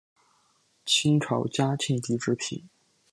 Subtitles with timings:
[0.83, 2.67] 清朝嘉庆帝之嫔。